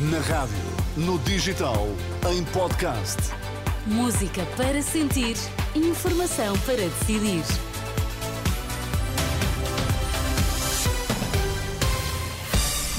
Na 0.00 0.20
rádio, 0.20 0.54
no 0.96 1.18
digital, 1.18 1.88
em 2.30 2.44
podcast. 2.44 3.16
Música 3.84 4.46
para 4.56 4.80
sentir, 4.80 5.34
informação 5.74 6.56
para 6.60 6.76
decidir. 6.76 7.42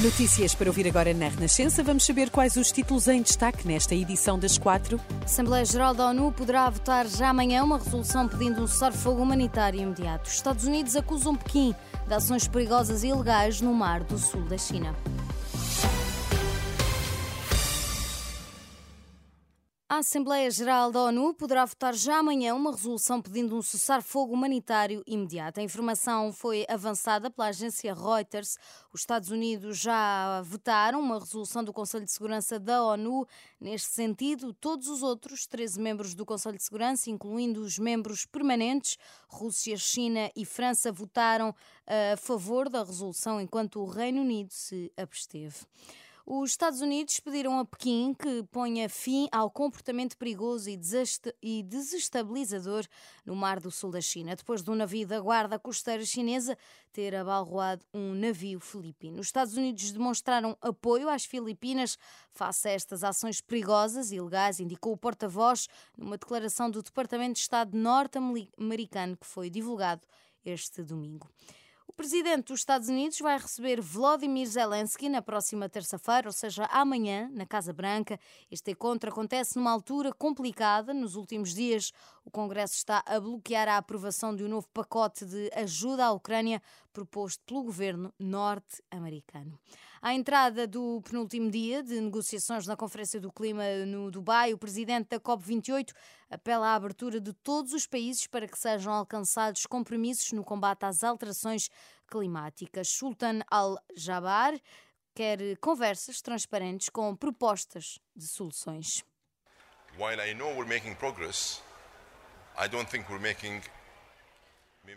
Notícias 0.04 0.54
para 0.54 0.70
ouvir 0.70 0.90
agora 0.90 1.14
na 1.14 1.30
Renascença. 1.30 1.82
Vamos 1.82 2.06
saber 2.06 2.30
quais 2.30 2.58
os 2.58 2.70
títulos 2.70 3.08
em 3.08 3.22
destaque 3.22 3.66
nesta 3.66 3.96
edição 3.96 4.38
das 4.38 4.58
quatro. 4.58 5.00
A 5.22 5.24
Assembleia 5.24 5.64
Geral 5.64 5.94
da 5.94 6.08
ONU 6.08 6.34
poderá 6.34 6.70
votar 6.70 7.08
já 7.08 7.30
amanhã 7.30 7.64
uma 7.64 7.78
resolução 7.78 8.28
pedindo 8.28 8.62
um 8.62 8.68
cessar-fogo 8.68 9.22
humanitário 9.22 9.80
imediato. 9.80 10.28
Os 10.28 10.36
Estados 10.36 10.66
Unidos 10.66 10.98
acusam 10.98 11.34
Pequim 11.34 11.74
de 12.06 12.14
ações 12.14 12.46
perigosas 12.46 13.04
e 13.04 13.08
ilegais 13.08 13.62
no 13.62 13.74
mar 13.74 14.04
do 14.04 14.18
sul 14.18 14.42
da 14.42 14.58
China. 14.58 14.94
A 19.92 19.98
Assembleia 19.98 20.52
Geral 20.52 20.92
da 20.92 21.06
ONU 21.06 21.34
poderá 21.34 21.66
votar 21.66 21.96
já 21.96 22.20
amanhã 22.20 22.54
uma 22.54 22.70
resolução 22.70 23.20
pedindo 23.20 23.58
um 23.58 23.62
cessar-fogo 23.64 24.32
humanitário 24.32 25.02
imediato. 25.08 25.60
A 25.60 25.64
informação 25.64 26.32
foi 26.32 26.64
avançada 26.70 27.32
pela 27.32 27.48
agência 27.48 27.92
Reuters. 27.92 28.60
Os 28.94 29.02
Estados 29.02 29.32
Unidos 29.32 29.80
já 29.80 30.44
votaram 30.44 31.00
uma 31.00 31.18
resolução 31.18 31.64
do 31.64 31.74
Conselho 31.74 32.06
de 32.06 32.12
Segurança 32.12 32.60
da 32.60 32.84
ONU. 32.84 33.26
Neste 33.60 33.90
sentido, 33.90 34.54
todos 34.54 34.88
os 34.90 35.02
outros 35.02 35.48
13 35.48 35.82
membros 35.82 36.14
do 36.14 36.24
Conselho 36.24 36.58
de 36.58 36.64
Segurança, 36.64 37.10
incluindo 37.10 37.60
os 37.60 37.80
membros 37.80 38.28
permanentes, 38.28 38.96
Rússia, 39.28 39.76
China 39.76 40.30
e 40.36 40.46
França, 40.46 40.92
votaram 40.92 41.52
a 41.88 42.16
favor 42.16 42.70
da 42.70 42.84
resolução, 42.84 43.42
enquanto 43.42 43.80
o 43.80 43.90
Reino 43.90 44.22
Unido 44.22 44.54
se 44.54 44.94
absteve. 44.96 45.66
Os 46.32 46.52
Estados 46.52 46.80
Unidos 46.80 47.20
pediram 47.20 47.58
a 47.58 47.66
Pequim 47.66 48.14
que 48.14 48.44
ponha 48.52 48.88
fim 48.88 49.28
ao 49.32 49.50
comportamento 49.50 50.16
perigoso 50.16 50.70
e 50.70 51.64
desestabilizador 51.64 52.86
no 53.26 53.36
Mar 53.36 53.60
do 53.60 53.72
Sul 53.72 53.90
da 53.90 54.00
China, 54.00 54.36
depois 54.36 54.62
de 54.62 54.70
um 54.70 54.76
navio 54.76 55.08
da 55.08 55.20
Guarda 55.20 55.58
Costeira 55.58 56.06
Chinesa 56.06 56.56
ter 56.94 57.16
abalroado 57.16 57.84
um 57.92 58.14
navio 58.14 58.60
filipino. 58.60 59.20
Os 59.20 59.26
Estados 59.26 59.58
Unidos 59.58 59.92
demonstraram 59.92 60.56
apoio 60.62 61.10
às 61.10 61.26
Filipinas 61.26 61.98
face 62.32 62.68
a 62.68 62.74
estas 62.74 63.04
ações 63.04 63.42
perigosas 63.42 64.12
e 64.12 64.18
ilegais, 64.18 64.60
indicou 64.60 64.94
o 64.94 64.98
porta-voz 64.98 65.68
numa 65.98 66.16
declaração 66.16 66.70
do 66.70 66.84
Departamento 66.84 67.34
de 67.34 67.40
Estado 67.40 67.76
norte-americano 67.76 69.18
que 69.18 69.26
foi 69.26 69.50
divulgado 69.50 70.04
este 70.46 70.84
domingo. 70.84 71.28
O 72.00 72.02
presidente 72.02 72.46
dos 72.46 72.62
Estados 72.62 72.88
Unidos 72.88 73.20
vai 73.20 73.38
receber 73.38 73.82
Volodymyr 73.82 74.48
Zelensky 74.48 75.10
na 75.10 75.22
próxima 75.22 75.68
terça-feira, 75.68 76.30
ou 76.30 76.32
seja, 76.32 76.64
amanhã, 76.72 77.30
na 77.34 77.46
Casa 77.46 77.74
Branca. 77.74 78.18
Este 78.50 78.72
encontro 78.72 79.10
acontece 79.10 79.58
numa 79.58 79.70
altura 79.70 80.14
complicada. 80.14 80.94
Nos 80.94 81.16
últimos 81.16 81.54
dias, 81.54 81.92
o 82.24 82.32
Congresso 82.32 82.76
está 82.76 83.04
a 83.06 83.20
bloquear 83.20 83.68
a 83.68 83.76
aprovação 83.76 84.34
de 84.34 84.46
um 84.46 84.48
novo 84.48 84.70
pacote 84.70 85.26
de 85.26 85.52
ajuda 85.54 86.06
à 86.06 86.12
Ucrânia 86.14 86.62
proposto 86.94 87.44
pelo 87.46 87.64
governo 87.64 88.14
norte-americano. 88.18 89.60
À 90.02 90.14
entrada 90.14 90.66
do 90.66 91.02
penúltimo 91.02 91.52
dia 91.52 91.84
de 91.84 92.00
negociações 92.00 92.66
na 92.66 92.78
Conferência 92.78 93.20
do 93.20 93.30
Clima 93.30 93.64
no 93.86 94.10
Dubai, 94.10 94.54
o 94.54 94.58
presidente 94.58 95.10
da 95.10 95.20
COP28 95.20 95.94
apela 96.30 96.70
à 96.70 96.76
abertura 96.76 97.20
de 97.20 97.34
todos 97.34 97.74
os 97.74 97.86
países 97.86 98.26
para 98.26 98.48
que 98.48 98.58
sejam 98.58 98.94
alcançados 98.94 99.66
compromissos 99.66 100.32
no 100.32 100.42
combate 100.42 100.86
às 100.86 101.04
alterações 101.04 101.70
climáticas. 102.08 102.88
Sultan 102.88 103.42
Al-Jabar 103.52 104.54
quer 105.14 105.58
conversas 105.58 106.22
transparentes 106.22 106.88
com 106.88 107.14
propostas 107.14 108.00
de 108.16 108.26
soluções. 108.26 109.04
While 109.98 110.22
I 110.22 110.34
know 110.34 110.48
we're 110.56 110.66
making 110.66 110.96
progress, 110.96 111.62
I 112.58 112.70
don't 112.70 112.90
think 112.90 113.12
we're 113.12 113.22
making 113.22 113.62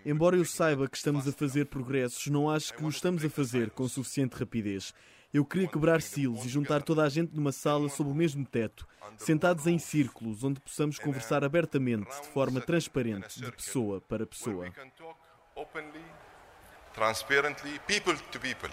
Embora 0.04 0.36
eu 0.36 0.44
saiba 0.44 0.88
que 0.88 0.96
estamos 0.96 1.26
a 1.28 1.32
fazer 1.32 1.66
progressos, 1.66 2.26
não 2.26 2.50
acho 2.50 2.74
que 2.74 2.84
o 2.84 2.88
estamos 2.88 3.24
a 3.24 3.30
fazer 3.30 3.70
com 3.70 3.88
suficiente 3.88 4.36
rapidez. 4.36 4.92
Eu 5.32 5.46
queria 5.46 5.66
quebrar 5.66 6.02
silos 6.02 6.44
e 6.44 6.48
juntar 6.48 6.82
toda 6.82 7.02
a 7.02 7.08
gente 7.08 7.34
numa 7.34 7.52
sala 7.52 7.88
sob 7.88 8.10
o 8.10 8.14
mesmo 8.14 8.44
teto, 8.44 8.86
sentados 9.16 9.66
em 9.66 9.78
círculos, 9.78 10.44
onde 10.44 10.60
possamos 10.60 10.98
conversar 10.98 11.42
abertamente, 11.42 12.10
de 12.20 12.28
forma 12.28 12.60
transparente, 12.60 13.40
de 13.40 13.50
pessoa 13.52 14.00
para 14.00 14.26
pessoa. 14.26 14.70
Transparently, 16.92 17.78
people 17.86 18.14
to 18.30 18.38
people. 18.38 18.68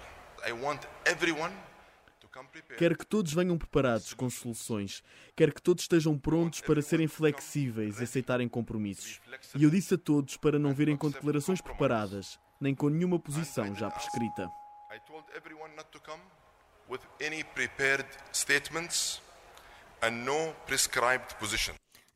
I 0.46 0.52
want 0.52 0.82
everyone 1.06 1.54
Quero 2.78 2.98
que 2.98 3.06
todos 3.06 3.34
venham 3.34 3.58
preparados 3.58 4.14
com 4.14 4.30
soluções. 4.30 5.04
Quero 5.36 5.54
que 5.54 5.62
todos 5.62 5.84
estejam 5.84 6.18
prontos 6.18 6.62
para 6.62 6.82
serem 6.82 7.08
flexíveis 7.08 8.00
e 8.00 8.04
aceitarem 8.04 8.48
compromissos. 8.48 9.20
E 9.56 9.64
eu 9.64 9.70
disse 9.70 9.96
a 9.96 9.98
todos 9.98 10.38
para 10.38 10.60
não 10.60 10.74
virem 10.74 10.96
com 10.96 11.10
declarações 11.10 11.62
preparadas, 11.62 12.40
nem 12.62 12.76
com 12.76 12.90
nenhuma 12.90 13.20
posição 13.20 13.74
já 13.76 13.90
prescrita. 13.90 14.50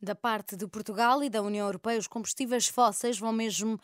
Da 0.00 0.14
parte 0.14 0.56
de 0.56 0.66
Portugal 0.66 1.22
e 1.22 1.30
da 1.30 1.40
União 1.40 1.66
Europeia, 1.66 1.98
os 1.98 2.06
combustíveis 2.06 2.68
fósseis 2.68 3.18
vão 3.18 3.32
mesmo 3.32 3.80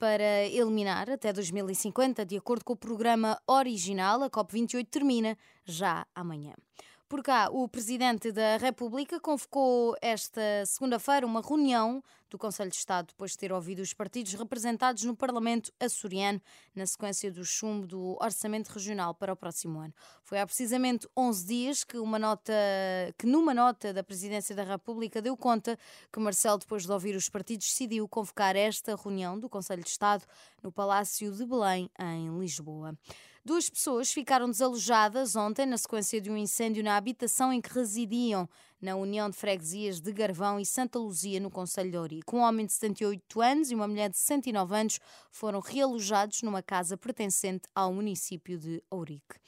para 0.00 0.46
eliminar 0.46 1.10
até 1.10 1.30
2050, 1.30 2.24
de 2.24 2.38
acordo 2.38 2.64
com 2.64 2.72
o 2.72 2.76
programa 2.76 3.38
original. 3.46 4.22
A 4.22 4.30
COP28 4.30 4.86
termina 4.90 5.36
já 5.66 6.06
amanhã. 6.14 6.54
Por 7.10 7.24
cá, 7.24 7.48
o 7.50 7.66
Presidente 7.66 8.30
da 8.30 8.56
República 8.56 9.18
convocou 9.18 9.96
esta 10.00 10.64
segunda-feira 10.64 11.26
uma 11.26 11.40
reunião 11.40 12.00
do 12.30 12.38
Conselho 12.38 12.70
de 12.70 12.76
Estado, 12.76 13.08
depois 13.08 13.32
de 13.32 13.38
ter 13.38 13.52
ouvido 13.52 13.80
os 13.80 13.92
partidos 13.92 14.32
representados 14.34 15.02
no 15.02 15.16
Parlamento 15.16 15.72
açoriano, 15.80 16.40
na 16.72 16.86
sequência 16.86 17.32
do 17.32 17.44
chumbo 17.44 17.84
do 17.84 18.16
Orçamento 18.22 18.68
Regional 18.68 19.12
para 19.12 19.32
o 19.32 19.36
próximo 19.36 19.80
ano. 19.80 19.92
Foi 20.22 20.38
há 20.38 20.46
precisamente 20.46 21.08
11 21.16 21.46
dias 21.48 21.82
que, 21.82 21.98
uma 21.98 22.16
nota, 22.16 22.52
que 23.18 23.26
numa 23.26 23.52
nota 23.52 23.92
da 23.92 24.04
Presidência 24.04 24.54
da 24.54 24.62
República 24.62 25.20
deu 25.20 25.36
conta 25.36 25.76
que 26.12 26.20
Marcelo, 26.20 26.58
depois 26.58 26.86
de 26.86 26.92
ouvir 26.92 27.16
os 27.16 27.28
partidos, 27.28 27.66
decidiu 27.66 28.06
convocar 28.06 28.54
esta 28.54 28.94
reunião 28.94 29.36
do 29.36 29.48
Conselho 29.48 29.82
de 29.82 29.90
Estado 29.90 30.24
no 30.62 30.70
Palácio 30.70 31.32
de 31.32 31.44
Belém, 31.44 31.90
em 31.98 32.38
Lisboa. 32.38 32.96
Duas 33.42 33.70
pessoas 33.70 34.12
ficaram 34.12 34.50
desalojadas 34.50 35.34
ontem 35.34 35.64
na 35.64 35.78
sequência 35.78 36.20
de 36.20 36.30
um 36.30 36.36
incêndio 36.36 36.84
na 36.84 36.98
habitação 36.98 37.50
em 37.50 37.58
que 37.58 37.72
residiam 37.72 38.46
na 38.78 38.96
União 38.96 39.30
de 39.30 39.36
Freguesias 39.36 39.98
de 39.98 40.12
Garvão 40.12 40.60
e 40.60 40.66
Santa 40.66 40.98
Luzia, 40.98 41.40
no 41.40 41.50
Conselho 41.50 41.90
de 41.90 41.96
Ourique. 41.96 42.34
Um 42.36 42.40
homem 42.40 42.66
de 42.66 42.74
78 42.74 43.40
anos 43.40 43.70
e 43.70 43.74
uma 43.74 43.88
mulher 43.88 44.10
de 44.10 44.18
69 44.18 44.76
anos 44.76 45.00
foram 45.30 45.58
realojados 45.60 46.42
numa 46.42 46.62
casa 46.62 46.98
pertencente 46.98 47.66
ao 47.74 47.94
município 47.94 48.58
de 48.58 48.82
Ourique. 48.90 49.40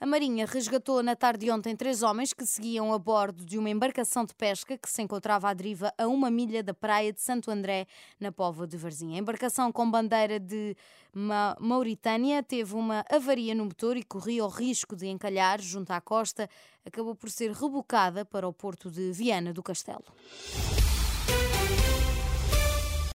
A 0.00 0.06
Marinha 0.06 0.46
resgatou 0.46 1.02
na 1.02 1.16
tarde 1.16 1.46
de 1.46 1.50
ontem 1.50 1.74
três 1.74 2.04
homens 2.04 2.32
que 2.32 2.46
seguiam 2.46 2.92
a 2.92 2.98
bordo 3.00 3.44
de 3.44 3.58
uma 3.58 3.68
embarcação 3.68 4.24
de 4.24 4.32
pesca 4.32 4.78
que 4.78 4.88
se 4.88 5.02
encontrava 5.02 5.48
à 5.48 5.52
deriva 5.52 5.92
a 5.98 6.06
uma 6.06 6.30
milha 6.30 6.62
da 6.62 6.72
praia 6.72 7.12
de 7.12 7.20
Santo 7.20 7.50
André, 7.50 7.84
na 8.20 8.30
Póvoa 8.30 8.64
de 8.64 8.76
Varzim. 8.76 9.16
A 9.16 9.18
embarcação 9.18 9.72
com 9.72 9.90
bandeira 9.90 10.38
de 10.38 10.76
Mauritânia 11.58 12.44
teve 12.44 12.76
uma 12.76 13.04
avaria 13.10 13.56
no 13.56 13.64
motor 13.64 13.96
e 13.96 14.04
corria 14.04 14.44
o 14.44 14.48
risco 14.48 14.94
de 14.94 15.08
encalhar 15.08 15.60
junto 15.60 15.90
à 15.90 16.00
costa. 16.00 16.48
Acabou 16.86 17.16
por 17.16 17.28
ser 17.28 17.50
rebocada 17.50 18.24
para 18.24 18.46
o 18.46 18.52
porto 18.52 18.88
de 18.88 19.10
Viana 19.10 19.52
do 19.52 19.64
Castelo. 19.64 20.04